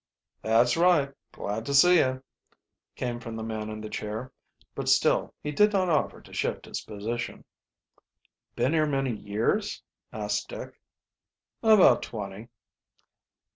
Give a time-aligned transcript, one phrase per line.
[0.41, 2.23] "That's right; glad to see you,"
[2.95, 4.33] came from the man in the chair;
[4.73, 7.45] but still he did not offer to shift his position.
[8.55, 10.81] "Been here many years?" asked Dick.
[11.61, 12.49] "About twenty."